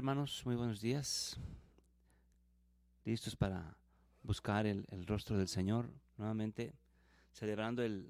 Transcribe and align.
Hermanos, 0.00 0.40
muy 0.46 0.56
buenos 0.56 0.80
días. 0.80 1.38
Listos 3.04 3.36
para 3.36 3.76
buscar 4.22 4.64
el, 4.64 4.86
rostro 5.06 5.36
del 5.36 5.46
Señor 5.46 5.90
nuevamente, 6.16 6.72
celebrando 7.32 7.82
el, 7.82 8.08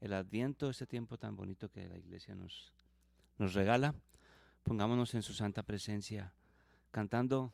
el, 0.00 0.12
Adviento, 0.12 0.70
este 0.70 0.86
tiempo 0.86 1.18
tan 1.18 1.34
bonito 1.34 1.72
que 1.72 1.88
la 1.88 1.98
iglesia 1.98 2.36
nos, 2.36 2.72
nos 3.36 3.54
regala. 3.54 3.96
Pongámonos 4.62 5.12
en 5.14 5.22
su 5.22 5.34
santa 5.34 5.64
presencia, 5.64 6.32
cantando 6.92 7.52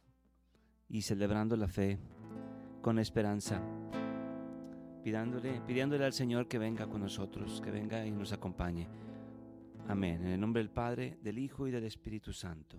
y 0.87 1.01
celebrando 1.01 1.57
la 1.57 1.67
fe 1.67 1.99
con 2.83 2.99
esperanza, 2.99 3.63
pidándole, 5.03 5.63
pidiéndole 5.63 6.05
al 6.05 6.13
Señor 6.13 6.49
que 6.49 6.59
venga 6.59 6.87
con 6.87 7.01
nosotros, 7.01 7.63
que 7.63 7.71
venga 7.71 8.05
y 8.05 8.11
nos 8.11 8.31
acompañe. 8.35 8.91
Amén. 9.89 10.21
En 10.21 10.33
el 10.33 10.41
nombre 10.41 10.61
del 10.61 10.71
Padre, 10.71 11.17
del 11.23 11.39
Hijo 11.39 11.67
y 11.67 11.71
del 11.71 11.85
Espíritu 11.85 12.35
Santo. 12.35 12.79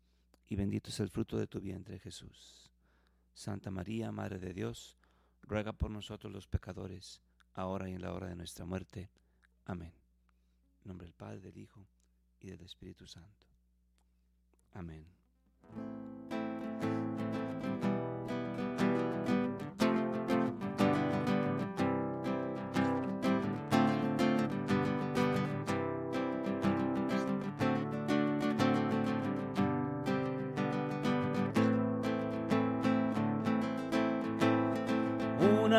y 0.51 0.55
bendito 0.57 0.89
es 0.89 0.99
el 0.99 1.09
fruto 1.09 1.37
de 1.37 1.47
tu 1.47 1.61
vientre, 1.61 1.97
Jesús. 1.97 2.69
Santa 3.33 3.71
María, 3.71 4.11
Madre 4.11 4.37
de 4.37 4.53
Dios, 4.53 4.97
ruega 5.43 5.71
por 5.71 5.89
nosotros 5.89 6.29
los 6.29 6.45
pecadores, 6.45 7.21
ahora 7.53 7.89
y 7.89 7.93
en 7.93 8.01
la 8.01 8.11
hora 8.11 8.27
de 8.27 8.35
nuestra 8.35 8.65
muerte. 8.65 9.09
Amén. 9.63 9.93
En 10.83 10.89
nombre 10.89 11.07
del 11.07 11.13
Padre, 11.13 11.39
del 11.39 11.57
Hijo 11.57 11.87
y 12.41 12.47
del 12.47 12.59
Espíritu 12.63 13.07
Santo. 13.07 13.47
Amén. 14.73 15.07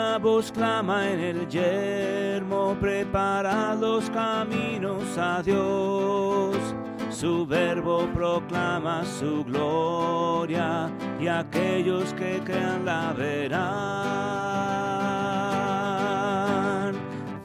Una 0.02 0.18
voz 0.18 0.50
clama 0.50 1.08
en 1.08 1.20
el 1.20 1.48
yermo, 1.48 2.76
prepara 2.80 3.72
los 3.76 4.10
caminos 4.10 5.16
a 5.16 5.40
Dios. 5.44 6.56
Su 7.08 7.46
verbo 7.46 8.08
proclama 8.12 9.04
su 9.04 9.44
gloria 9.44 10.90
y 11.20 11.28
aquellos 11.28 12.12
que 12.14 12.40
crean 12.44 12.84
la 12.84 13.12
verán. 13.12 13.62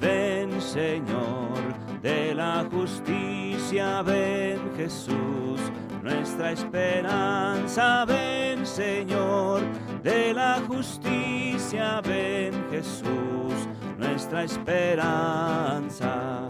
Ven 0.01 0.59
Señor 0.59 1.75
de 2.01 2.33
la 2.33 2.65
justicia, 2.71 4.01
ven 4.01 4.59
Jesús, 4.75 5.61
nuestra 6.01 6.53
esperanza, 6.53 8.03
ven 8.05 8.65
Señor 8.65 9.61
de 10.03 10.33
la 10.33 10.61
justicia, 10.67 12.01
ven 12.01 12.53
Jesús, 12.69 13.67
nuestra 13.97 14.43
esperanza. 14.43 16.47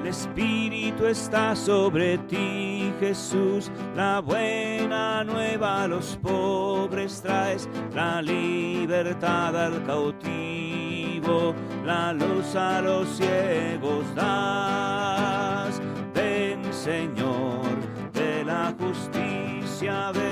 El 0.00 0.06
Espíritu 0.06 1.06
está 1.06 1.54
sobre 1.54 2.16
ti, 2.18 2.92
Jesús, 2.98 3.70
la 3.94 4.20
buena 4.20 5.22
nueva 5.24 5.82
a 5.82 5.88
los 5.88 6.18
pobres 6.22 7.20
traes, 7.20 7.68
la 7.94 8.22
libertad 8.22 9.54
al 9.56 9.84
cautivo, 9.84 11.54
la 11.84 12.14
luz 12.14 12.56
a 12.56 12.80
los 12.80 13.08
ciegos 13.08 14.14
das. 14.14 15.80
Ven, 16.14 16.72
Señor, 16.72 17.66
de 18.12 18.44
la 18.44 18.74
justicia, 18.78 20.12
ven 20.12 20.29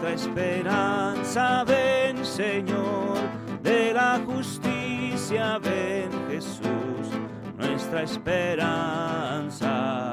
nuestra 0.00 0.14
esperanza, 0.14 1.64
ven 1.64 2.24
Señor, 2.24 3.18
de 3.62 3.92
la 3.92 4.20
justicia, 4.24 5.58
ven 5.58 6.08
Jesús, 6.28 7.10
nuestra 7.56 8.04
esperanza. 8.04 10.12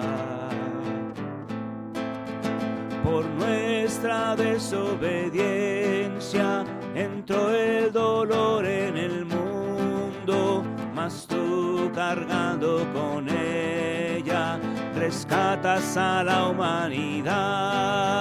Por 3.03 3.25
nuestra 3.25 4.35
desobediencia 4.35 6.65
entró 6.95 7.51
el 7.51 7.91
dolor 7.91 8.65
en 8.65 8.97
el 8.97 9.23
mundo, 9.25 10.63
mas 10.95 11.27
tú 11.27 11.91
cargando 11.93 12.87
con 12.91 13.29
ella 13.29 14.59
rescatas 14.95 15.95
a 15.97 16.23
la 16.23 16.47
humanidad 16.47 18.15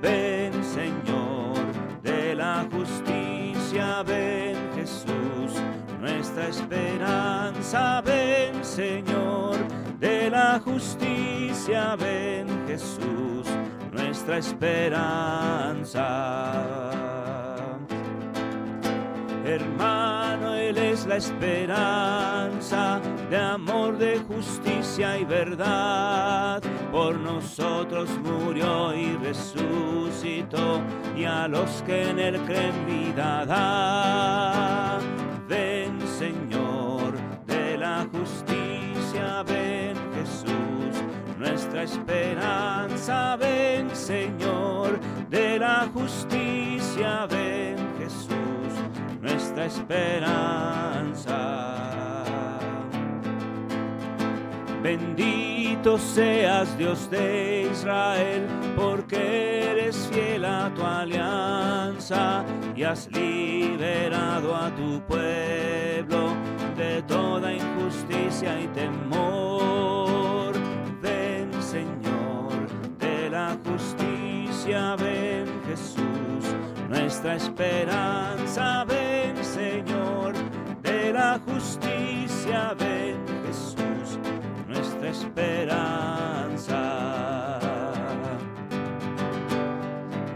Ven 0.00 0.27
ven 4.02 4.56
Jesús, 4.74 5.60
nuestra 6.00 6.48
esperanza. 6.48 8.00
Ven 8.02 8.64
Señor 8.64 9.56
de 9.98 10.30
la 10.30 10.60
justicia, 10.60 11.96
ven 11.96 12.46
Jesús, 12.66 13.46
nuestra 13.92 14.38
esperanza. 14.38 16.04
Hermano, 19.44 20.54
Él 20.54 20.76
es 20.76 21.06
la 21.06 21.16
esperanza 21.16 23.00
de 23.30 23.36
amor, 23.36 23.96
de 23.96 24.18
justicia 24.18 25.18
y 25.18 25.24
verdad. 25.24 26.62
Por 26.92 27.18
nosotros 27.18 28.10
murió 28.22 28.94
y 28.94 29.16
resucitó, 29.16 29.77
y 31.16 31.24
a 31.24 31.48
los 31.48 31.82
que 31.82 32.10
en 32.10 32.18
Él 32.18 32.38
creen 32.46 32.86
vida 32.86 33.44
da. 33.44 34.98
Ven, 35.48 35.98
Señor, 36.06 37.14
de 37.46 37.76
la 37.76 38.06
justicia, 38.12 39.42
ven, 39.42 39.96
Jesús, 40.14 41.02
nuestra 41.38 41.82
esperanza. 41.82 43.36
Ven, 43.36 43.90
Señor, 43.94 45.00
de 45.28 45.58
la 45.58 45.88
justicia, 45.92 47.26
ven, 47.26 47.76
Jesús 47.98 48.38
nuestra 49.20 49.66
esperanza. 49.66 51.34
Bendito 54.82 55.47
seas 55.96 56.76
Dios 56.76 57.08
de 57.10 57.68
Israel, 57.72 58.46
porque 58.76 59.70
eres 59.70 60.08
fiel 60.12 60.44
a 60.44 60.70
tu 60.74 60.82
alianza 60.82 62.44
y 62.76 62.82
has 62.82 63.08
liberado 63.10 64.54
a 64.54 64.70
tu 64.74 65.00
pueblo 65.06 66.34
de 66.76 67.02
toda 67.06 67.54
injusticia 67.54 68.60
y 68.60 68.66
temor. 68.68 70.52
Ven 71.00 71.50
Señor, 71.62 72.68
de 72.98 73.30
la 73.30 73.56
justicia, 73.64 74.96
ven 74.96 75.46
Jesús, 75.66 76.54
nuestra 76.88 77.36
esperanza, 77.36 78.84
ven 78.84 79.42
Señor, 79.42 80.34
de 80.82 81.12
la 81.12 81.40
justicia, 81.46 82.74
ven 82.78 83.27
esperanza. 85.08 86.80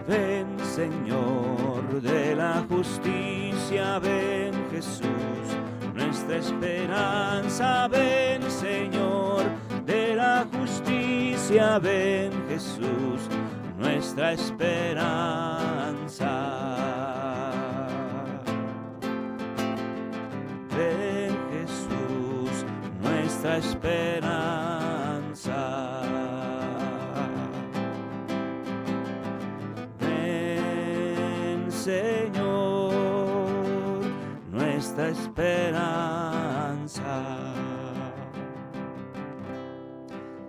Ven 0.08 0.46
Señor, 0.64 2.00
de 2.02 2.34
la 2.34 2.64
justicia, 2.68 3.98
ven 3.98 4.52
Jesús, 4.70 5.56
nuestra 5.94 6.36
esperanza. 6.36 7.88
Ven 7.88 8.42
Señor, 8.50 9.44
de 9.86 10.16
la 10.16 10.46
justicia, 10.52 11.78
ven 11.78 12.32
Jesús, 12.48 13.28
nuestra 13.78 14.32
esperanza. 14.32 15.72
esperanza. 23.58 24.21
Nuestra 34.94 35.08
esperanza. 35.08 35.94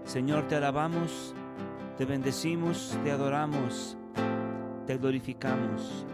Señor, 0.03 0.47
te 0.47 0.55
alabamos, 0.55 1.33
te 1.97 2.05
bendecimos, 2.05 2.97
te 3.03 3.11
adoramos, 3.11 3.97
te 4.85 4.97
glorificamos. 4.97 6.05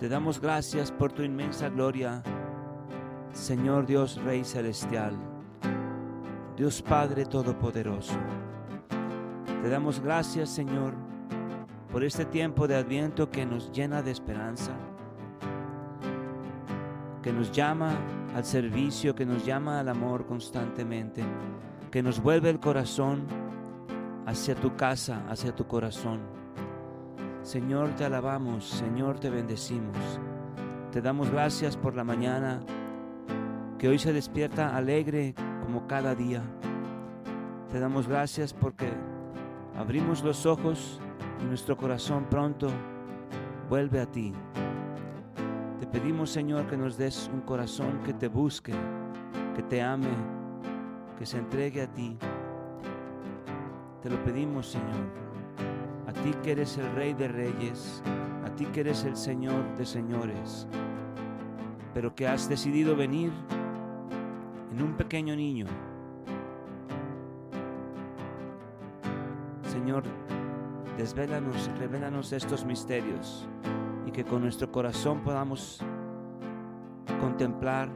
Te 0.00 0.08
damos 0.08 0.40
gracias 0.40 0.90
por 0.90 1.12
tu 1.12 1.22
inmensa 1.22 1.68
gloria, 1.68 2.22
Señor 3.32 3.86
Dios 3.86 4.16
Rey 4.22 4.42
Celestial, 4.44 5.14
Dios 6.56 6.80
Padre 6.82 7.26
Todopoderoso. 7.26 8.16
Te 9.62 9.68
damos 9.68 10.00
gracias, 10.00 10.48
Señor, 10.50 10.94
por 11.90 12.04
este 12.04 12.24
tiempo 12.24 12.66
de 12.66 12.76
adviento 12.76 13.30
que 13.30 13.44
nos 13.46 13.70
llena 13.72 14.02
de 14.02 14.10
esperanza, 14.10 14.72
que 17.26 17.32
nos 17.32 17.50
llama 17.50 17.90
al 18.36 18.44
servicio, 18.44 19.12
que 19.12 19.26
nos 19.26 19.44
llama 19.44 19.80
al 19.80 19.88
amor 19.88 20.26
constantemente, 20.26 21.24
que 21.90 22.00
nos 22.00 22.22
vuelve 22.22 22.50
el 22.50 22.60
corazón 22.60 23.26
hacia 24.26 24.54
tu 24.54 24.76
casa, 24.76 25.24
hacia 25.28 25.52
tu 25.52 25.66
corazón. 25.66 26.20
Señor, 27.42 27.96
te 27.96 28.04
alabamos, 28.04 28.68
Señor, 28.68 29.18
te 29.18 29.28
bendecimos. 29.28 29.96
Te 30.92 31.02
damos 31.02 31.28
gracias 31.28 31.76
por 31.76 31.96
la 31.96 32.04
mañana 32.04 32.60
que 33.76 33.88
hoy 33.88 33.98
se 33.98 34.12
despierta 34.12 34.76
alegre 34.76 35.34
como 35.64 35.88
cada 35.88 36.14
día. 36.14 36.44
Te 37.72 37.80
damos 37.80 38.06
gracias 38.06 38.54
porque 38.54 38.88
abrimos 39.76 40.22
los 40.22 40.46
ojos 40.46 41.00
y 41.42 41.46
nuestro 41.46 41.76
corazón 41.76 42.26
pronto 42.30 42.68
vuelve 43.68 43.98
a 43.98 44.06
ti. 44.06 44.32
Te 45.80 45.86
pedimos, 45.86 46.30
Señor, 46.30 46.66
que 46.68 46.76
nos 46.76 46.96
des 46.96 47.30
un 47.34 47.42
corazón 47.42 48.00
que 48.02 48.14
te 48.14 48.28
busque, 48.28 48.72
que 49.54 49.62
te 49.62 49.82
ame, 49.82 50.08
que 51.18 51.26
se 51.26 51.36
entregue 51.36 51.82
a 51.82 51.86
ti. 51.86 52.16
Te 54.00 54.08
lo 54.08 54.16
pedimos, 54.24 54.68
Señor. 54.68 55.04
A 56.06 56.12
ti 56.14 56.32
que 56.42 56.52
eres 56.52 56.78
el 56.78 56.90
Rey 56.92 57.12
de 57.12 57.28
Reyes, 57.28 58.02
a 58.46 58.48
ti 58.56 58.64
que 58.66 58.80
eres 58.80 59.04
el 59.04 59.16
Señor 59.16 59.76
de 59.76 59.84
Señores, 59.84 60.66
pero 61.92 62.14
que 62.14 62.26
has 62.26 62.48
decidido 62.48 62.96
venir 62.96 63.30
en 64.72 64.80
un 64.80 64.96
pequeño 64.96 65.36
niño. 65.36 65.66
Señor, 69.64 70.04
desvélanos, 70.96 71.70
revélanos 71.78 72.32
estos 72.32 72.64
misterios 72.64 73.46
y 74.06 74.12
que 74.12 74.24
con 74.24 74.42
nuestro 74.42 74.70
corazón 74.70 75.22
podamos 75.22 75.80
contemplar 77.20 77.90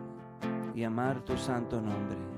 y 0.74 0.84
amar 0.84 1.24
tu 1.24 1.36
santo 1.36 1.80
nombre. 1.80 2.29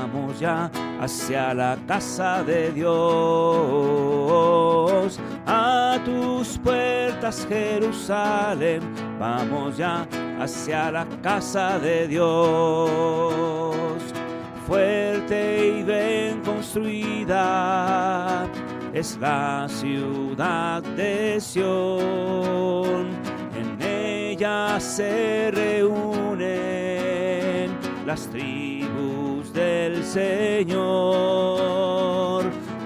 Vamos 0.00 0.40
ya 0.40 0.70
hacia 1.00 1.54
la 1.54 1.78
casa 1.86 2.42
de 2.42 2.72
Dios. 2.72 2.90
A 5.46 5.96
tus 6.04 6.58
puertas, 6.58 7.46
Jerusalén, 7.48 8.82
vamos 9.18 9.76
ya 9.76 10.06
hacia 10.40 10.90
la 10.90 11.06
casa 11.22 11.78
de 11.78 12.08
Dios. 12.08 13.76
Fuerte 14.66 15.78
y 15.78 15.82
bien 15.82 16.42
construida 16.44 18.46
es 18.94 19.18
la 19.20 19.66
ciudad 19.68 20.82
de 20.82 21.38
Sión. 21.40 23.10
En 23.54 23.78
ella 23.82 24.80
se 24.80 25.50
reúnen 25.50 27.29
las 28.10 28.26
tribus 28.26 29.52
del 29.52 30.02
Señor. 30.02 30.74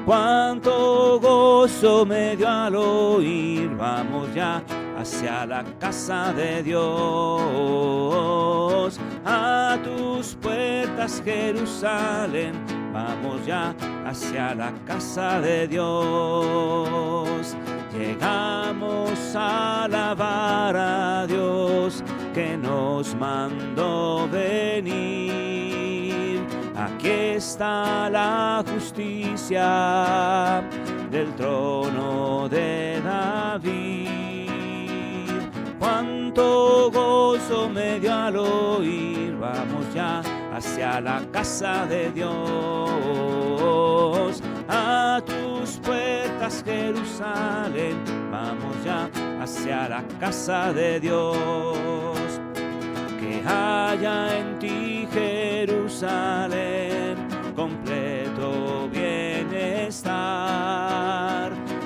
Cuánto 0.04 1.18
gozo 1.18 2.04
me 2.04 2.36
dio 2.36 2.46
al 2.46 2.76
oír, 2.76 3.70
vamos 3.74 4.34
ya 4.34 4.62
hacia 4.98 5.46
la 5.46 5.64
casa 5.80 6.30
de 6.34 6.62
Dios. 6.62 6.84
A 9.24 9.78
tus 9.82 10.34
puertas, 10.34 11.22
Jerusalén, 11.24 12.52
vamos 12.92 13.46
ya 13.46 13.74
hacia 14.04 14.54
la 14.54 14.74
casa 14.84 15.40
de 15.40 15.66
Dios. 15.66 17.56
Llegamos 17.96 19.34
a 19.34 19.84
alabar 19.84 20.76
a 20.76 21.26
Dios 21.26 22.04
que 22.34 22.56
nos 22.56 23.14
mandó 23.14 24.28
venir. 24.28 24.94
Aquí 26.76 27.08
está 27.36 28.10
la 28.10 28.64
justicia 28.66 30.64
del 31.10 31.32
trono 31.36 32.48
de 32.48 33.00
David. 33.00 34.50
Cuánto 35.78 36.90
gozo 36.90 37.68
me 37.68 38.00
dio 38.00 38.12
al 38.12 38.36
oír, 38.36 39.36
vamos 39.36 39.94
ya 39.94 40.20
hacia 40.52 41.00
la 41.00 41.22
casa 41.30 41.86
de 41.86 42.10
Dios. 42.10 42.34
A 44.68 45.22
tus 45.24 45.78
puertas, 45.78 46.64
Jerusalén, 46.64 48.02
vamos 48.32 48.74
ya 48.84 49.08
hacia 49.40 49.88
la 49.88 50.02
casa 50.18 50.72
de 50.72 50.98
Dios. 50.98 52.23
Haya 53.46 54.38
en 54.38 54.58
ti, 54.58 55.06
Jerusalén, 55.12 57.16
completo 57.54 58.88
bienestar. 58.90 60.14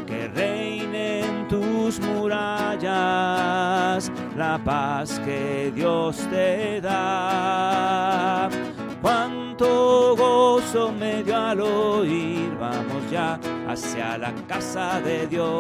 Que 0.06 0.28
reine 0.28 1.20
en 1.20 1.48
tus 1.48 1.98
murallas 2.00 4.10
la 4.36 4.60
paz 4.64 5.20
que 5.24 5.72
Dios 5.74 6.16
te 6.30 6.80
da. 6.80 8.48
Cuánto 9.02 10.14
gozo 10.16 10.92
me 10.92 11.24
dio 11.24 11.36
al 11.36 11.60
oír, 11.60 12.56
vamos 12.60 13.10
ya 13.10 13.40
hacia 13.68 14.16
la 14.18 14.32
casa 14.46 15.00
de 15.00 15.26
Dios. 15.26 15.58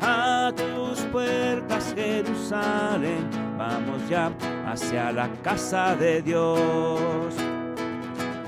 A 0.00 0.52
tus 0.54 1.00
puertas, 1.12 1.94
Jerusalén, 1.94 3.29
vamos 3.60 4.00
ya 4.08 4.32
hacia 4.66 5.12
la 5.12 5.28
casa 5.42 5.94
de 5.94 6.22
Dios. 6.22 7.34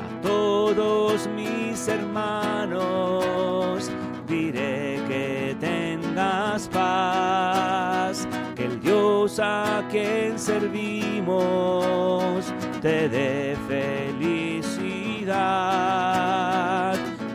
A 0.05 0.07
todos 0.23 1.29
mis 1.37 1.87
hermanos 1.87 3.91
diré 4.27 4.99
que 5.07 5.55
tengas 5.61 6.67
paz, 6.69 8.27
que 8.57 8.65
el 8.65 8.81
Dios 8.81 9.39
a 9.39 9.85
quien 9.91 10.39
servimos 10.39 11.37
te 12.81 13.11
dé 13.11 13.55
felicidad. 13.69 15.37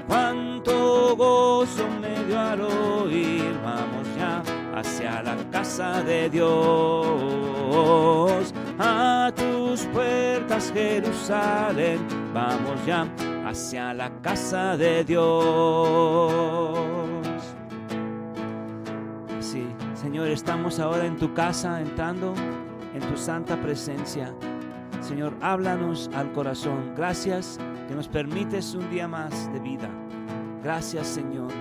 Cuánto 0.08 1.16
gozo 1.16 1.86
me 2.02 2.24
dio 2.26 2.40
al 2.40 2.62
oír, 2.62 3.56
vamos 3.64 4.08
ya 4.18 4.42
hacia 4.76 5.22
la 5.22 5.36
casa 5.52 6.02
de 6.02 6.28
Dios. 6.30 7.57
A 8.80 9.32
tus 9.36 9.82
puertas, 9.88 10.72
Jerusalén, 10.74 12.00
vamos 12.34 12.86
ya 12.86 13.08
hacia 13.46 13.94
la 13.94 14.10
casa 14.22 14.76
de 14.78 15.04
Dios. 15.04 16.74
Sí, 19.40 19.68
Señor, 19.94 20.30
estamos 20.30 20.80
ahora 20.80 21.06
en 21.06 21.18
tu 21.18 21.34
casa, 21.34 21.80
entrando 21.82 22.34
en 22.94 23.02
tu 23.02 23.18
santa 23.18 23.56
presencia. 23.62 24.34
Señor, 25.02 25.36
háblanos 25.42 26.10
al 26.14 26.32
corazón. 26.34 26.94
Gracias 26.96 27.60
que 27.88 27.96
nos 27.96 28.08
permites 28.08 28.74
un 28.74 28.90
día 28.90 29.08
más 29.08 29.52
de 29.54 29.60
vida. 29.60 29.90
Gracias, 30.64 31.08
Señor. 31.08 31.52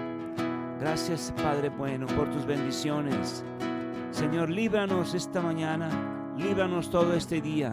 Gracias, 0.80 1.32
Padre 1.42 1.68
bueno, 1.70 2.06
por 2.06 2.30
tus 2.30 2.46
bendiciones. 2.46 3.44
Señor, 4.16 4.48
líbranos 4.48 5.12
esta 5.12 5.42
mañana, 5.42 5.90
líbranos 6.38 6.88
todo 6.88 7.12
este 7.12 7.42
día. 7.42 7.70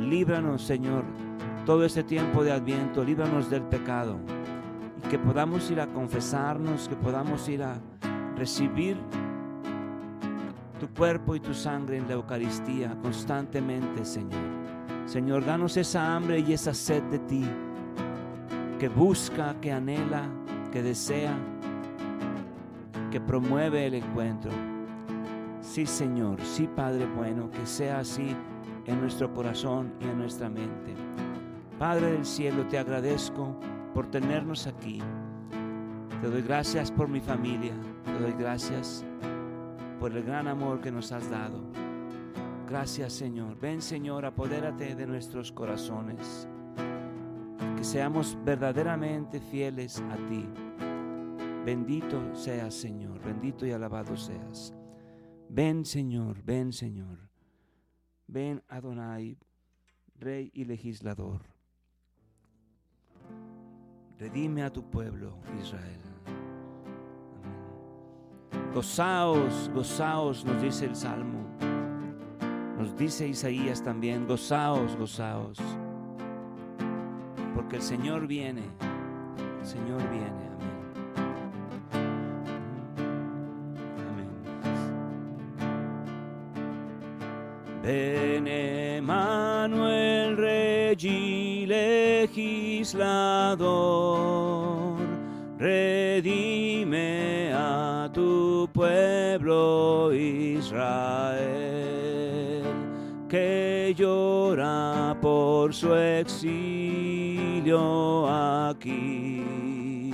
líbranos, 0.00 0.62
Señor, 0.62 1.04
todo 1.64 1.84
este 1.84 2.02
tiempo 2.02 2.42
de 2.42 2.50
adviento, 2.50 3.04
líbranos 3.04 3.48
del 3.48 3.62
pecado 3.62 4.18
y 4.98 5.08
que 5.08 5.16
podamos 5.16 5.70
ir 5.70 5.80
a 5.80 5.86
confesarnos, 5.86 6.88
que 6.88 6.96
podamos 6.96 7.48
ir 7.48 7.62
a 7.62 7.80
recibir 8.34 8.96
tu 10.80 10.88
cuerpo 10.88 11.36
y 11.36 11.40
tu 11.40 11.54
sangre 11.54 11.98
en 11.98 12.08
la 12.08 12.14
Eucaristía 12.14 12.96
constantemente, 13.00 14.04
Señor. 14.04 14.42
Señor, 15.06 15.44
danos 15.44 15.76
esa 15.76 16.16
hambre 16.16 16.40
y 16.40 16.52
esa 16.52 16.74
sed 16.74 17.04
de 17.04 17.20
ti, 17.20 17.44
que 18.80 18.88
busca, 18.88 19.54
que 19.60 19.70
anhela, 19.70 20.24
que 20.72 20.82
desea, 20.82 21.38
que 23.12 23.20
promueve 23.20 23.86
el 23.86 23.94
encuentro. 23.94 24.79
Sí, 25.60 25.86
Señor, 25.86 26.40
sí, 26.42 26.68
Padre 26.74 27.06
bueno, 27.06 27.50
que 27.50 27.66
sea 27.66 28.00
así 28.00 28.34
en 28.86 29.00
nuestro 29.00 29.32
corazón 29.32 29.92
y 30.00 30.04
en 30.04 30.18
nuestra 30.18 30.48
mente. 30.48 30.94
Padre 31.78 32.12
del 32.12 32.24
cielo, 32.24 32.66
te 32.66 32.78
agradezco 32.78 33.56
por 33.94 34.10
tenernos 34.10 34.66
aquí. 34.66 35.00
Te 36.20 36.28
doy 36.28 36.42
gracias 36.42 36.90
por 36.90 37.08
mi 37.08 37.20
familia. 37.20 37.72
Te 38.04 38.18
doy 38.18 38.32
gracias 38.38 39.04
por 39.98 40.12
el 40.12 40.22
gran 40.22 40.48
amor 40.48 40.80
que 40.80 40.90
nos 40.90 41.12
has 41.12 41.30
dado. 41.30 41.60
Gracias 42.68 43.12
Señor. 43.12 43.58
Ven 43.60 43.82
Señor, 43.82 44.24
apodérate 44.24 44.94
de 44.94 45.06
nuestros 45.06 45.52
corazones. 45.52 46.48
Que 47.76 47.84
seamos 47.84 48.36
verdaderamente 48.44 49.40
fieles 49.40 50.02
a 50.10 50.16
ti. 50.28 50.46
Bendito 51.64 52.18
seas 52.34 52.74
Señor, 52.74 53.22
bendito 53.22 53.66
y 53.66 53.72
alabado 53.72 54.16
seas. 54.16 54.74
Ven 55.52 55.84
Señor, 55.84 56.40
ven 56.44 56.72
Señor. 56.72 57.18
Ven 58.28 58.62
Adonai, 58.68 59.36
Rey 60.14 60.48
y 60.54 60.64
legislador. 60.64 61.40
Redime 64.16 64.62
a 64.62 64.70
tu 64.70 64.88
pueblo, 64.88 65.38
Israel. 65.60 66.00
Gozaos, 68.72 69.68
gozaos, 69.74 70.44
nos 70.44 70.62
dice 70.62 70.84
el 70.84 70.94
Salmo. 70.94 71.44
Nos 72.78 72.96
dice 72.96 73.26
Isaías 73.26 73.82
también, 73.82 74.28
gozaos, 74.28 74.94
gozaos. 74.94 75.58
Porque 77.56 77.76
el 77.76 77.82
Señor 77.82 78.28
viene, 78.28 78.62
el 79.58 79.66
Señor 79.66 80.00
viene. 80.10 80.28
Amén. 80.28 80.79
Ven 87.82 88.46
Emanuel, 88.46 90.36
Rey 90.36 90.80
y 91.02 91.64
legislador, 91.66 92.98
redime 95.58 97.52
a 97.54 98.10
tu 98.12 98.68
pueblo 98.72 100.12
Israel, 100.12 100.92
que 103.28 103.94
llora 103.96 105.16
por 105.22 105.72
su 105.72 105.94
exilio 105.94 107.78
aquí, 108.28 110.10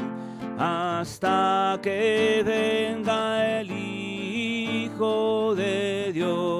hasta 0.56 1.80
que 1.82 2.42
venga 2.46 3.60
el 3.60 3.70
Hijo 3.72 5.54
de 5.56 6.12
Dios. 6.12 6.55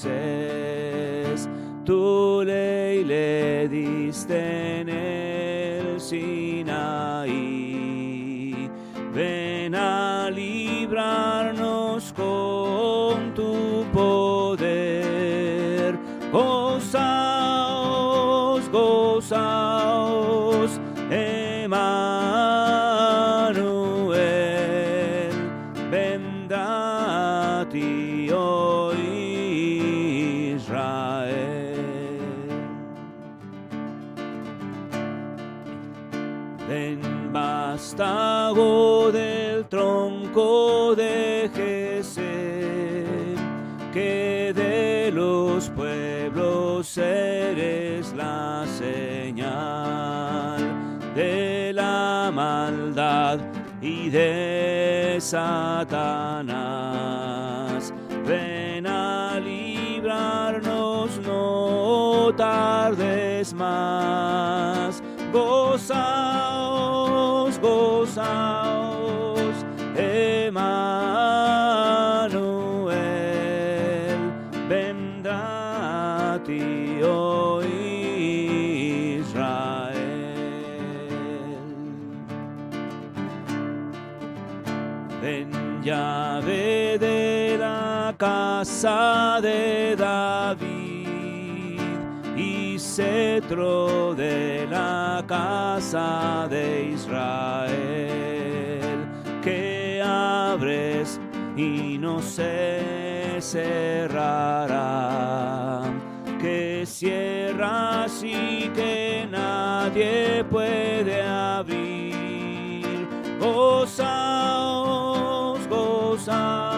said. 0.00 0.49
Los 45.10 45.68
pueblos 45.70 46.96
eres 46.98 48.12
la 48.14 48.64
señal 48.78 50.58
de 51.14 51.72
la 51.74 52.30
maldad 52.32 53.38
y 53.80 54.08
de 54.10 55.16
Satanás. 55.20 55.90
Ven 58.26 58.86
a 58.86 59.40
librarnos, 59.40 61.18
no 61.20 62.32
tardes 62.36 63.52
más. 63.54 65.02
Gozaos, 65.32 65.90
gozaos, 67.60 68.69
casa 88.60 89.40
de 89.40 89.96
David 89.96 91.80
y 92.36 92.78
cetro 92.78 94.14
de 94.14 94.66
la 94.70 95.24
casa 95.26 96.46
de 96.50 96.90
Israel, 96.92 97.70
que 99.42 100.02
abres 100.04 101.18
y 101.56 101.96
no 101.96 102.20
se 102.20 103.38
cerrará, 103.40 104.74
que 106.38 106.84
cierras 106.84 108.22
y 108.22 108.68
que 108.74 109.26
nadie 109.30 110.44
puede 110.50 111.22
abrir. 111.22 113.08
Gozaos, 113.40 114.86
gozaos, 115.66 116.69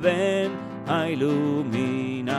ven 0.00 0.52
a 0.86 1.08
iluminar 1.08 2.32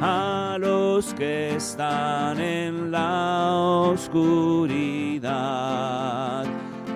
a 0.00 0.56
los 0.58 1.14
que 1.14 1.56
están 1.56 2.40
en 2.40 2.90
la 2.90 3.52
oscuridad. 3.92 5.20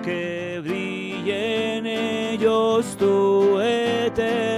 Que 0.03 0.61
brille 0.63 1.77
en 1.77 1.85
ellos 1.87 2.95
tu 2.97 3.59
eterna 3.59 4.54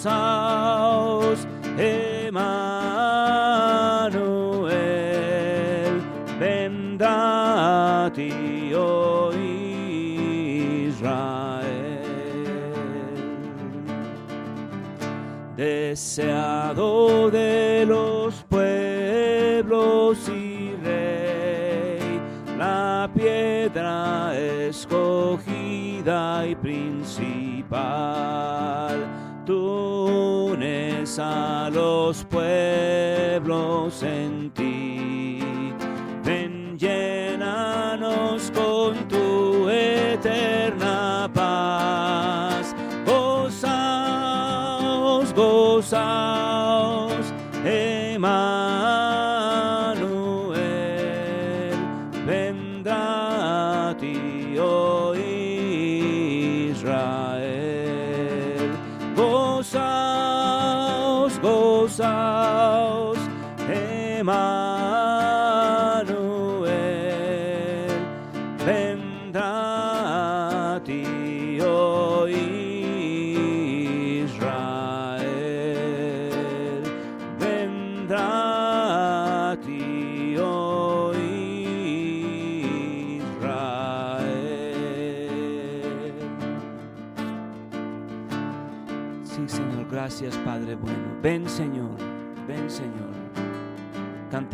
gozaos, 0.00 1.46
Emmanuel, 1.76 2.40
vendrá 6.38 8.06
a 8.06 8.12
ti, 8.12 8.72
oh 8.74 9.30
Israel 9.32 9.90
deseado 15.56 17.30
de 17.30 17.84
los 17.86 18.42
pueblos 18.48 20.28
y 20.30 20.74
rey, 20.82 22.20
la 22.56 23.10
piedra 23.14 24.34
escogida 24.38 26.46
y 26.46 26.54
principal. 26.54 28.30
A 31.18 31.68
los 31.72 32.24
pueblos 32.24 34.02
en 34.02 34.50
ti. 34.52 35.40
Ven, 36.24 36.78
llénanos 36.78 38.52
con 38.52 39.08
tu 39.08 39.68
eterna 39.68 40.59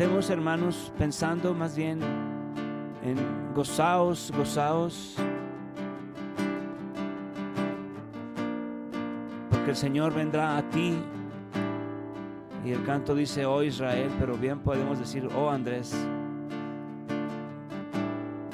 Cantemos, 0.07 0.29
hermanos, 0.29 0.93
pensando 0.97 1.53
más 1.53 1.75
bien 1.75 1.99
en 3.03 3.53
gozaos, 3.53 4.31
gozaos. 4.37 5.17
Porque 9.49 9.71
el 9.71 9.75
Señor 9.75 10.13
vendrá 10.13 10.55
a 10.55 10.61
ti. 10.69 10.97
Y 12.63 12.71
el 12.71 12.85
canto 12.85 13.15
dice, 13.15 13.45
oh 13.45 13.61
Israel, 13.61 14.09
pero 14.17 14.37
bien 14.37 14.59
podemos 14.59 14.97
decir, 14.97 15.27
oh 15.35 15.49
Andrés, 15.49 15.93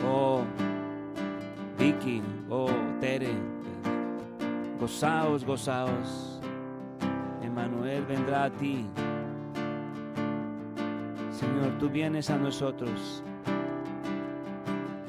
oh 0.04 0.42
Vicky, 1.78 2.24
oh 2.50 2.72
Tere, 3.00 3.34
gozaos, 4.80 5.46
gozaos. 5.46 6.42
Emmanuel 7.44 8.04
vendrá 8.08 8.46
a 8.46 8.50
ti. 8.50 8.88
Señor, 11.44 11.78
tú 11.78 11.90
vienes 11.90 12.30
a 12.30 12.38
nosotros. 12.38 13.22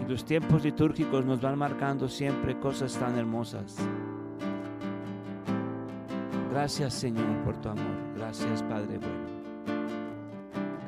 Y 0.01 0.11
los 0.11 0.25
tiempos 0.25 0.65
litúrgicos 0.65 1.25
nos 1.25 1.41
van 1.41 1.57
marcando 1.57 2.09
siempre 2.09 2.59
cosas 2.59 2.99
tan 2.99 3.17
hermosas. 3.17 3.77
Gracias, 6.51 6.95
Señor, 6.95 7.45
por 7.45 7.61
tu 7.61 7.69
amor. 7.69 8.15
Gracias, 8.17 8.65
Padre 8.65 8.99
bueno. 8.99 9.29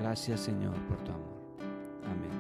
Gracias, 0.00 0.40
Señor, 0.40 0.74
por 0.88 0.98
tu 1.04 1.12
amor. 1.12 1.38
Amén. 2.04 2.32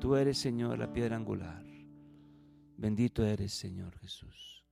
Tú 0.00 0.16
eres, 0.16 0.36
Señor, 0.36 0.78
la 0.78 0.92
piedra 0.92 1.16
angular. 1.16 1.64
Bendito 2.76 3.24
eres, 3.24 3.54
Señor 3.54 3.96
Jesús. 4.00 4.62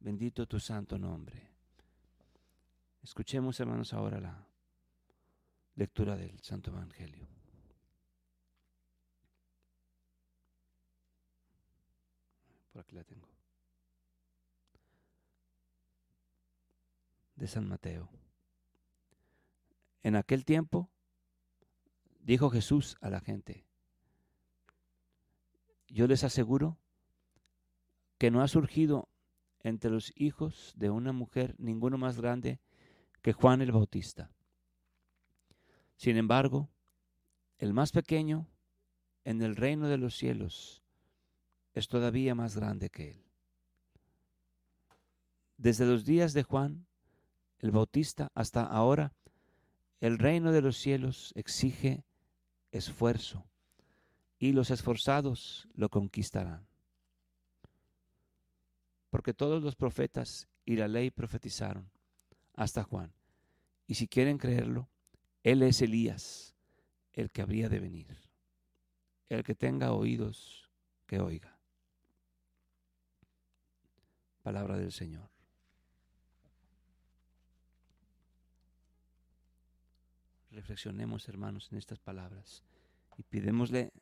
Bendito 0.00 0.46
tu 0.46 0.58
santo 0.58 0.98
nombre. 0.98 1.50
Escuchemos, 3.02 3.60
hermanos, 3.60 3.92
ahora 3.92 4.18
la 4.20 4.53
lectura 5.76 6.16
del 6.16 6.40
Santo 6.40 6.70
Evangelio. 6.70 7.28
Por 12.72 12.82
aquí 12.82 12.94
la 12.94 13.04
tengo. 13.04 13.28
De 17.36 17.46
San 17.46 17.68
Mateo. 17.68 18.08
En 20.02 20.16
aquel 20.16 20.44
tiempo 20.44 20.90
dijo 22.20 22.50
Jesús 22.50 22.96
a 23.00 23.10
la 23.10 23.20
gente, 23.20 23.64
yo 25.88 26.06
les 26.06 26.24
aseguro 26.24 26.78
que 28.18 28.30
no 28.30 28.42
ha 28.42 28.48
surgido 28.48 29.08
entre 29.60 29.90
los 29.90 30.12
hijos 30.16 30.74
de 30.76 30.90
una 30.90 31.12
mujer 31.12 31.54
ninguno 31.58 31.98
más 31.98 32.20
grande 32.20 32.60
que 33.22 33.32
Juan 33.32 33.62
el 33.62 33.72
Bautista. 33.72 34.33
Sin 35.96 36.16
embargo, 36.16 36.68
el 37.58 37.72
más 37.72 37.92
pequeño 37.92 38.46
en 39.24 39.42
el 39.42 39.56
reino 39.56 39.88
de 39.88 39.98
los 39.98 40.16
cielos 40.16 40.82
es 41.72 41.88
todavía 41.88 42.34
más 42.34 42.56
grande 42.56 42.90
que 42.90 43.10
él. 43.10 43.24
Desde 45.56 45.86
los 45.86 46.04
días 46.04 46.32
de 46.32 46.42
Juan 46.42 46.86
el 47.64 47.70
Bautista 47.70 48.30
hasta 48.34 48.62
ahora, 48.62 49.14
el 50.00 50.18
reino 50.18 50.52
de 50.52 50.60
los 50.60 50.76
cielos 50.76 51.32
exige 51.34 52.04
esfuerzo 52.72 53.46
y 54.38 54.52
los 54.52 54.70
esforzados 54.70 55.66
lo 55.72 55.88
conquistarán. 55.88 56.66
Porque 59.08 59.32
todos 59.32 59.62
los 59.62 59.76
profetas 59.76 60.46
y 60.66 60.76
la 60.76 60.88
ley 60.88 61.10
profetizaron 61.10 61.90
hasta 62.52 62.82
Juan. 62.82 63.14
Y 63.86 63.94
si 63.94 64.08
quieren 64.08 64.36
creerlo, 64.36 64.90
Él 65.44 65.62
es 65.62 65.80
Elías, 65.80 66.56
el 67.12 67.30
que 67.30 67.42
habría 67.42 67.68
de 67.68 67.78
venir. 67.78 68.18
El 69.28 69.44
que 69.44 69.54
tenga 69.54 69.92
oídos, 69.92 70.68
que 71.06 71.20
oiga. 71.20 71.56
Palabra 74.42 74.76
del 74.76 74.90
Señor. 74.90 75.30
Reflexionemos, 80.50 81.28
hermanos, 81.28 81.70
en 81.70 81.78
estas 81.78 82.00
palabras 82.00 82.64
y 83.16 83.22
pidémosle 83.22 83.92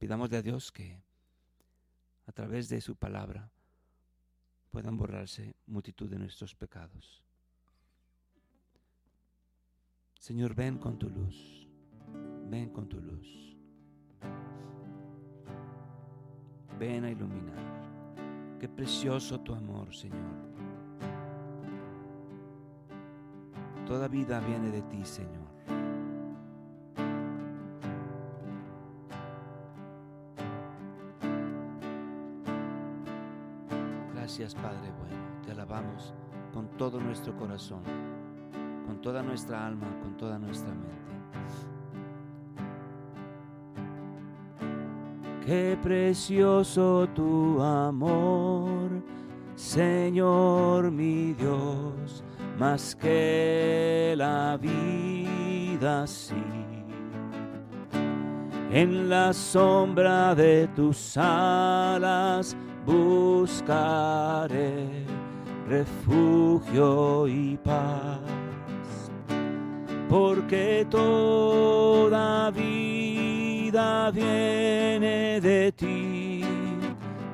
Pidámosle 0.00 0.38
a 0.38 0.42
Dios 0.42 0.72
que 0.72 1.04
a 2.24 2.32
través 2.32 2.70
de 2.70 2.80
su 2.80 2.96
palabra 2.96 3.52
puedan 4.70 4.96
borrarse 4.96 5.54
multitud 5.66 6.08
de 6.08 6.18
nuestros 6.18 6.54
pecados. 6.54 7.22
Señor, 10.20 10.54
ven 10.54 10.76
con 10.76 10.98
tu 10.98 11.08
luz, 11.08 11.66
ven 12.50 12.68
con 12.68 12.86
tu 12.86 13.00
luz. 13.00 13.56
Ven 16.78 17.04
a 17.04 17.10
iluminar. 17.10 18.58
Qué 18.60 18.68
precioso 18.68 19.40
tu 19.40 19.54
amor, 19.54 19.94
Señor. 19.94 20.36
Toda 23.86 24.08
vida 24.08 24.40
viene 24.40 24.70
de 24.70 24.82
ti, 24.82 25.02
Señor. 25.06 25.48
Gracias 34.14 34.54
Padre 34.54 34.92
bueno, 35.00 35.42
te 35.42 35.50
alabamos 35.50 36.12
con 36.52 36.68
todo 36.76 37.00
nuestro 37.00 37.34
corazón, 37.36 37.82
con 39.00 39.12
toda 39.12 39.22
nuestra 39.22 39.66
alma, 39.66 39.86
con 40.02 40.14
toda 40.18 40.38
nuestra 40.38 40.68
mente. 40.68 40.90
Qué 45.46 45.78
precioso 45.82 47.08
tu 47.14 47.62
amor, 47.62 48.90
Señor 49.54 50.90
mi 50.90 51.32
Dios, 51.32 52.22
más 52.58 52.94
que 52.94 54.12
la 54.18 54.58
vida 54.58 56.06
sí. 56.06 56.34
En 58.70 59.08
la 59.08 59.32
sombra 59.32 60.34
de 60.34 60.68
tus 60.76 61.16
alas 61.16 62.54
buscaré 62.84 63.80
refugio 65.70 67.26
y 67.28 67.56
paz, 67.56 68.20
porque 70.10 70.84
toda 70.90 72.50
vida 72.50 74.10
viene 74.10 75.40
de 75.40 75.70
ti, 75.70 76.42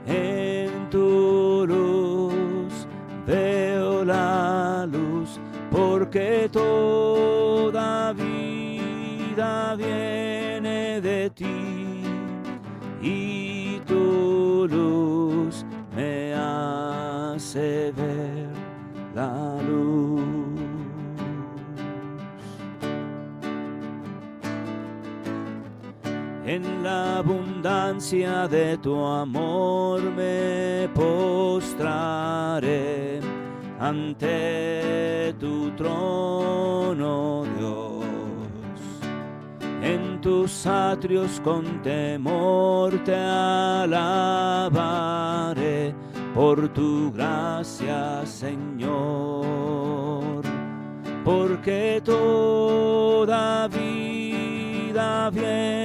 en 0.06 0.90
tu 0.90 1.64
luz 1.66 2.86
veo 3.26 4.04
la 4.04 4.86
luz, 4.86 5.40
porque 5.70 6.50
toda 6.52 8.12
vida 8.12 9.74
viene 9.74 11.00
de 11.00 11.30
ti 11.30 12.02
y 13.00 13.80
tu 13.86 14.68
luz 14.68 15.64
ver 17.96 18.48
la 19.14 19.62
luz. 19.62 19.65
En 26.46 26.84
la 26.84 27.18
abundancia 27.18 28.46
de 28.46 28.78
tu 28.78 29.04
amor 29.04 30.00
me 30.00 30.88
postraré 30.94 32.70
ante 33.80 35.34
tu 35.40 35.72
trono, 35.72 37.42
Dios. 37.58 38.04
En 39.82 40.20
tus 40.20 40.64
atrios 40.68 41.40
con 41.42 41.82
temor 41.82 42.96
te 43.04 43.16
alabaré 43.16 44.72
por 46.32 46.68
tu 46.68 47.10
gracia, 47.10 48.24
Señor, 48.24 49.34
porque 51.24 52.00
toda 52.04 53.66
vida 53.66 55.30
viene 55.30 55.75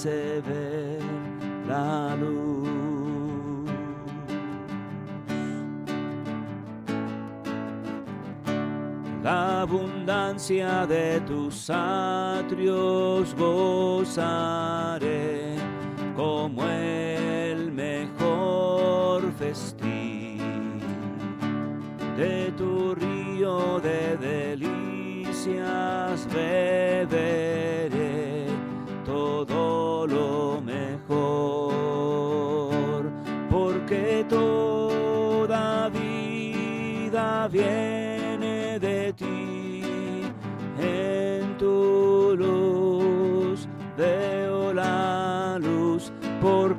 hace 0.00 0.40
ver 0.48 1.02
la 1.68 2.16
luz. 2.16 3.68
La 9.22 9.60
abundancia 9.60 10.86
de 10.86 11.20
tus 11.20 11.68
atrios 11.68 13.34
gozaré 13.34 15.56
como 16.16 16.64
el 16.64 17.70
mejor 17.70 19.30
festín 19.38 20.80
de 22.16 22.50
tu 22.56 22.94
río 22.94 23.78
de 23.80 24.16
delicias 24.16 26.26
beberé 26.32 27.49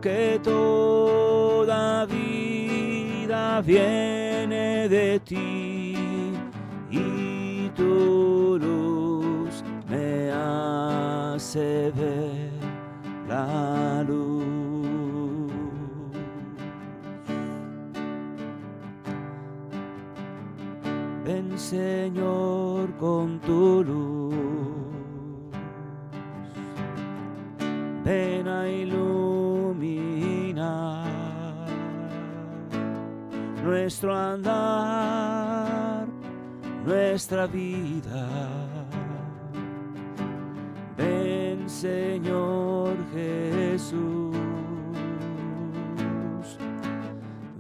porque 0.02 0.40
toda 0.44 2.08
vida 2.08 3.62
viene 3.62 4.90
de 4.90 5.20
ti 5.20 5.96
y 6.90 7.70
tu 7.76 8.58
luz 8.60 9.64
me 9.88 10.32
hace 10.32 11.92
ver 11.92 12.50
la 13.28 14.04
luz. 14.08 14.42
Ven 21.24 21.60
Señor 21.60 22.92
con 23.00 23.40
tu 23.42 23.84
luz, 23.84 24.21
nuestro 33.72 34.14
andar, 34.14 36.06
nuestra 36.86 37.48
vida. 37.48 38.28
Ven 40.98 41.70
Señor 41.70 42.98
Jesús, 43.14 44.36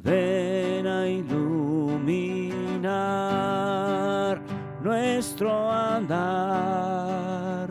ven 0.04 0.86
a 0.86 1.08
iluminar 1.08 2.12
nuestro 4.84 5.72
andar, 5.72 7.70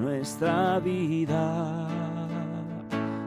nuestra 0.00 0.78
vida. 0.78 1.86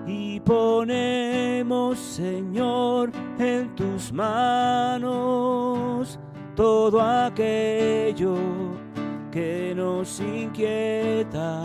Y 0.07 0.39
ponemos, 0.39 1.99
Señor, 1.99 3.11
en 3.43 3.75
tus 3.75 4.13
manos 4.13 6.19
todo 6.55 7.01
aquello 7.01 8.35
que 9.31 9.73
nos 9.75 10.19
inquieta 10.19 11.63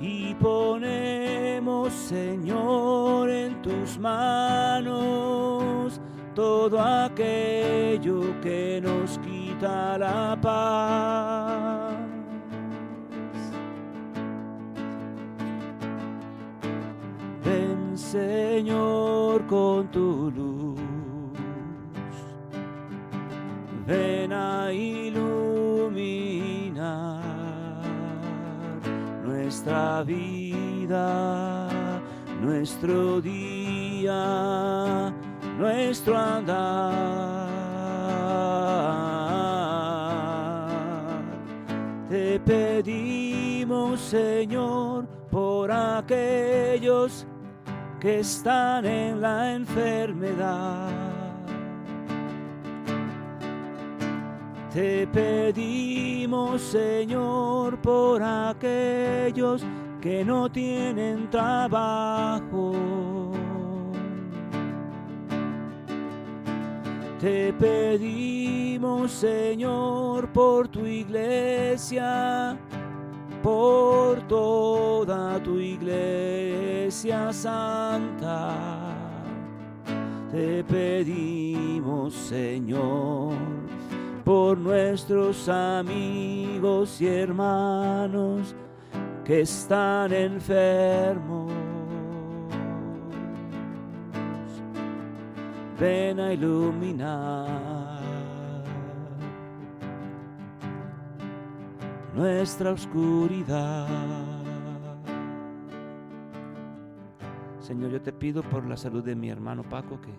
y 0.00 0.34
ponemos, 0.34 1.92
Señor, 1.92 3.30
en 3.30 3.62
tus 3.62 3.98
manos 3.98 6.00
todo 6.34 6.80
aquello 6.80 8.40
que 8.40 8.80
nos 8.82 9.18
quita 9.18 9.98
la 9.98 10.38
paz. 10.40 11.99
Señor, 18.10 19.46
con 19.46 19.86
tu 19.92 20.32
luz. 20.32 20.80
Ven 23.86 24.32
a 24.32 24.72
iluminar 24.72 25.22
nuestra 29.24 30.02
vida, 30.02 31.68
nuestro 32.42 33.20
día, 33.20 35.14
nuestro 35.56 36.18
andar. 36.18 37.38
Te 42.08 42.40
pedimos, 42.40 44.00
Señor, 44.00 45.06
por 45.30 45.70
aquellos 45.70 47.24
que 48.00 48.20
están 48.20 48.86
en 48.86 49.20
la 49.20 49.54
enfermedad. 49.54 50.88
Te 54.72 55.06
pedimos, 55.08 56.62
Señor, 56.62 57.78
por 57.82 58.22
aquellos 58.22 59.62
que 60.00 60.24
no 60.24 60.50
tienen 60.50 61.28
trabajo. 61.28 62.72
Te 67.20 67.52
pedimos, 67.52 69.10
Señor, 69.10 70.28
por 70.32 70.68
tu 70.68 70.86
iglesia, 70.86 72.56
por 73.42 74.20
toda 74.22 75.40
tu 75.42 75.58
iglesia 75.58 77.32
santa. 77.32 78.54
Te 80.30 80.62
pedimos, 80.64 82.14
Señor, 82.14 83.34
por 84.24 84.56
nuestros 84.58 85.48
amigos 85.48 87.00
y 87.00 87.06
hermanos 87.08 88.54
que 89.24 89.40
están 89.40 90.12
enfermos. 90.12 91.52
Ven 95.78 96.20
a 96.20 96.32
iluminar 96.34 97.69
nuestra 102.14 102.72
oscuridad. 102.72 103.88
Señor, 107.60 107.90
yo 107.90 108.02
te 108.02 108.12
pido 108.12 108.42
por 108.42 108.66
la 108.66 108.76
salud 108.76 109.04
de 109.04 109.14
mi 109.14 109.30
hermano 109.30 109.62
Paco 109.62 110.00
que 110.00 110.12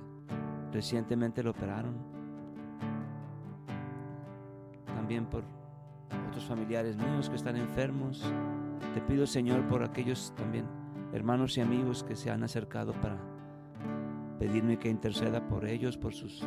recientemente 0.71 1.43
lo 1.43 1.51
operaron. 1.51 1.95
También 4.85 5.25
por 5.25 5.43
otros 6.29 6.45
familiares 6.45 6.95
míos 6.95 7.29
que 7.29 7.35
están 7.35 7.57
enfermos. 7.57 8.23
Te 8.93 9.01
pido, 9.01 9.27
Señor, 9.27 9.67
por 9.67 9.83
aquellos 9.83 10.33
también 10.35 10.65
hermanos 11.13 11.57
y 11.57 11.61
amigos 11.61 12.03
que 12.03 12.15
se 12.15 12.31
han 12.31 12.43
acercado 12.43 12.93
para 12.93 13.17
pedirme 14.39 14.79
que 14.79 14.89
interceda 14.89 15.45
por 15.47 15.65
ellos, 15.65 15.97
por 15.97 16.13
sus 16.13 16.43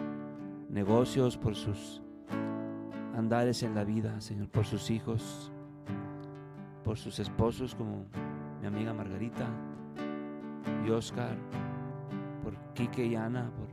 negocios, 0.71 1.37
por 1.37 1.55
sus 1.55 2.04
andares 3.17 3.63
en 3.63 3.75
la 3.75 3.85
vida, 3.85 4.21
Señor, 4.21 4.49
por 4.49 4.65
sus 4.65 4.91
hijos, 4.91 5.53
por 6.83 6.99
sus 6.99 7.19
esposos 7.19 7.75
como 7.75 8.07
mi 8.61 8.67
amiga 8.67 8.93
Margarita 8.93 9.47
y 10.85 10.91
Oscar, 10.91 11.37
por 12.43 12.57
Quique 12.75 13.07
y 13.07 13.15
Ana, 13.15 13.51
por 13.57 13.69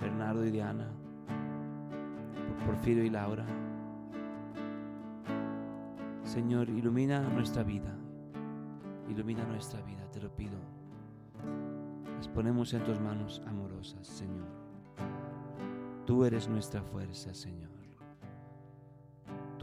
Bernardo 0.00 0.44
y 0.44 0.50
Diana, 0.50 0.88
por 2.48 2.66
Porfirio 2.66 3.04
y 3.04 3.10
Laura. 3.10 3.44
Señor, 6.24 6.68
ilumina 6.70 7.20
nuestra 7.20 7.62
vida, 7.62 7.94
ilumina 9.08 9.44
nuestra 9.44 9.80
vida, 9.82 10.10
te 10.10 10.20
lo 10.20 10.34
pido. 10.34 10.58
Las 12.16 12.28
ponemos 12.28 12.72
en 12.72 12.82
tus 12.84 12.98
manos 13.00 13.42
amorosas, 13.46 14.06
Señor. 14.06 14.48
Tú 16.06 16.24
eres 16.24 16.48
nuestra 16.48 16.82
fuerza, 16.82 17.34
Señor. 17.34 17.73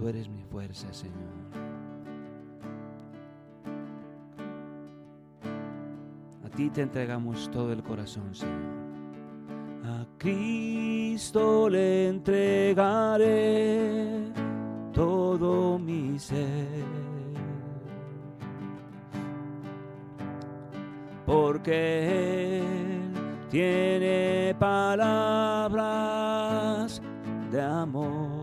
Tú 0.01 0.07
eres 0.07 0.27
mi 0.27 0.41
fuerza, 0.41 0.91
Señor. 0.91 1.13
A 6.43 6.49
ti 6.49 6.71
te 6.71 6.81
entregamos 6.81 7.51
todo 7.51 7.71
el 7.71 7.83
corazón, 7.83 8.33
Señor. 8.33 8.55
A 9.85 10.07
Cristo 10.17 11.69
le 11.69 12.07
entregaré 12.07 13.29
todo 14.91 15.77
mi 15.77 16.17
ser. 16.17 16.83
Porque 21.27 22.57
Él 22.61 23.03
tiene 23.51 24.55
palabras 24.57 25.69
de 27.51 27.61
amor. 27.61 28.40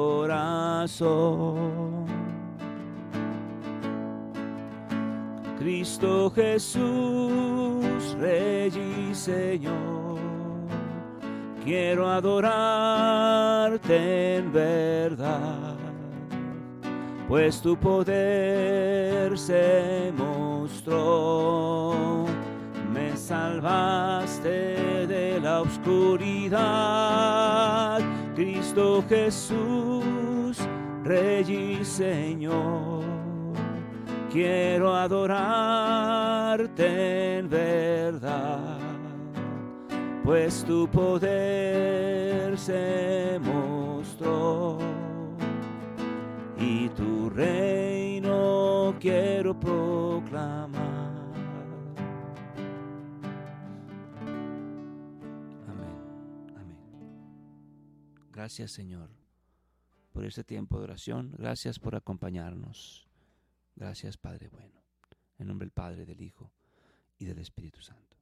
Cristo 5.58 6.30
Jesús, 6.34 8.16
Rey 8.18 8.70
y 9.10 9.14
Señor, 9.14 10.18
quiero 11.62 12.08
adorarte 12.08 12.76
en 14.36 14.50
verdad, 14.50 15.76
pues 17.28 17.60
tu 17.60 17.76
poder 17.76 19.36
se 19.36 20.10
Me 22.92 23.16
salvaste 23.16 25.06
de 25.06 25.40
la 25.40 25.60
oscuridad, 25.62 26.60
Cristo 28.34 29.04
Jesús, 29.08 30.58
Rey 31.04 31.78
y 31.80 31.84
Señor 31.84 33.00
quiero 34.30 34.94
adorarte 34.94 36.58
en 37.38 37.48
verdad, 37.48 38.78
pues 40.24 40.64
tu 40.64 40.88
poder 40.88 42.56
se 42.56 43.38
mostró 43.42 44.78
y 46.58 46.88
tu 46.90 47.28
reino 47.30 47.79
quiero 49.00 49.58
proclamar. 49.58 51.10
Amén, 55.66 55.96
amén. 56.54 56.78
Gracias 58.30 58.70
Señor 58.70 59.10
por 60.12 60.24
este 60.24 60.44
tiempo 60.44 60.78
de 60.78 60.84
oración, 60.84 61.34
gracias 61.38 61.78
por 61.78 61.94
acompañarnos. 61.94 63.08
Gracias, 63.76 64.16
Padre 64.16 64.48
bueno. 64.48 64.82
En 65.38 65.46
nombre 65.46 65.64
del 65.64 65.72
Padre, 65.72 66.04
del 66.04 66.20
Hijo 66.20 66.52
y 67.18 67.24
del 67.24 67.38
Espíritu 67.38 67.80
Santo. 67.80 68.16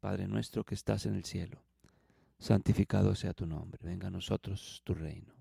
Padre 0.00 0.26
nuestro 0.26 0.64
que 0.64 0.74
estás 0.74 1.06
en 1.06 1.14
el 1.14 1.24
cielo, 1.24 1.62
santificado 2.38 3.14
sea 3.14 3.34
tu 3.34 3.46
nombre. 3.46 3.80
Venga 3.82 4.08
a 4.08 4.10
nosotros 4.10 4.80
tu 4.84 4.94
reino. 4.94 5.33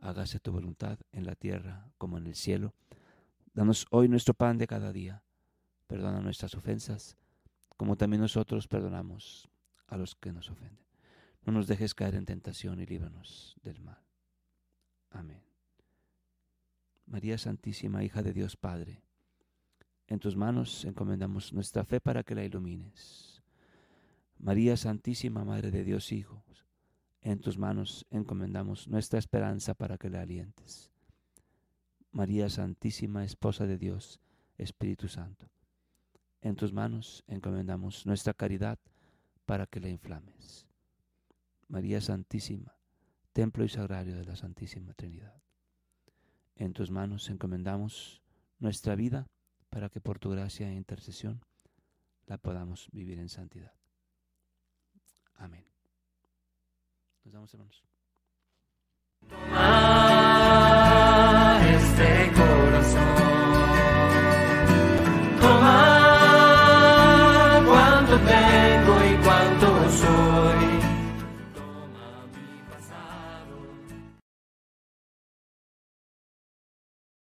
Hágase 0.00 0.40
tu 0.40 0.52
voluntad 0.52 0.98
en 1.12 1.24
la 1.24 1.34
tierra 1.34 1.90
como 1.98 2.18
en 2.18 2.26
el 2.26 2.34
cielo. 2.34 2.74
Danos 3.54 3.86
hoy 3.90 4.08
nuestro 4.08 4.34
pan 4.34 4.58
de 4.58 4.66
cada 4.66 4.92
día. 4.92 5.22
Perdona 5.86 6.20
nuestras 6.20 6.54
ofensas, 6.54 7.16
como 7.76 7.96
también 7.96 8.20
nosotros 8.20 8.68
perdonamos 8.68 9.48
a 9.86 9.96
los 9.96 10.14
que 10.14 10.32
nos 10.32 10.50
ofenden. 10.50 10.84
No 11.44 11.52
nos 11.52 11.66
dejes 11.66 11.94
caer 11.94 12.14
en 12.14 12.26
tentación 12.26 12.80
y 12.80 12.86
líbranos 12.86 13.56
del 13.62 13.80
mal. 13.80 14.02
Amén. 15.10 15.42
María 17.06 17.38
Santísima, 17.38 18.04
hija 18.04 18.22
de 18.22 18.34
Dios 18.34 18.56
Padre, 18.56 19.02
en 20.08 20.18
tus 20.18 20.36
manos 20.36 20.84
encomendamos 20.84 21.52
nuestra 21.52 21.84
fe 21.84 22.00
para 22.00 22.22
que 22.22 22.34
la 22.34 22.44
ilumines. 22.44 23.42
María 24.38 24.76
Santísima, 24.76 25.44
Madre 25.44 25.70
de 25.70 25.84
Dios 25.84 26.12
Hijo, 26.12 26.44
en 27.22 27.40
tus 27.40 27.58
manos 27.58 28.06
encomendamos 28.10 28.88
nuestra 28.88 29.18
esperanza 29.18 29.74
para 29.74 29.98
que 29.98 30.10
la 30.10 30.22
alientes. 30.22 30.90
María 32.12 32.48
Santísima, 32.48 33.24
Esposa 33.24 33.66
de 33.66 33.78
Dios, 33.78 34.20
Espíritu 34.56 35.08
Santo, 35.08 35.50
en 36.40 36.56
tus 36.56 36.72
manos 36.72 37.24
encomendamos 37.26 38.06
nuestra 38.06 38.34
caridad 38.34 38.78
para 39.44 39.66
que 39.66 39.80
la 39.80 39.88
inflames. 39.88 40.66
María 41.68 42.00
Santísima, 42.00 42.74
Templo 43.32 43.64
y 43.64 43.68
Sagrario 43.68 44.16
de 44.16 44.24
la 44.24 44.36
Santísima 44.36 44.94
Trinidad. 44.94 45.42
En 46.56 46.72
tus 46.72 46.90
manos 46.90 47.28
encomendamos 47.28 48.22
nuestra 48.58 48.94
vida 48.94 49.28
para 49.70 49.88
que 49.88 50.00
por 50.00 50.18
tu 50.18 50.30
gracia 50.30 50.70
e 50.70 50.74
intercesión 50.74 51.40
la 52.26 52.38
podamos 52.38 52.88
vivir 52.92 53.18
en 53.18 53.28
santidad. 53.28 53.72
Amén. 55.34 55.77
Nos 57.24 57.32
vemos, 57.32 57.52
hermanos. 57.54 57.82